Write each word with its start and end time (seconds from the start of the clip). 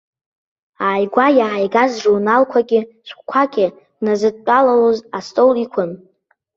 Ааигәа 0.87 1.27
иааигаз 1.39 1.91
журналқәаки 2.03 2.79
шәҟәқәаки 3.07 3.67
дназыдтәалалоз 3.97 4.97
астол 5.17 5.53
иқәын. 5.63 5.91